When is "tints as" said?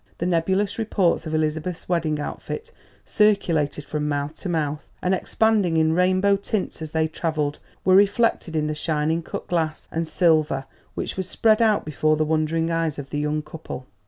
6.37-6.89